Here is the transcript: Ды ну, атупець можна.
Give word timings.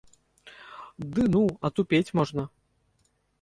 Ды 1.17 1.21
ну, 1.35 1.41
атупець 1.69 2.13
можна. 2.21 2.43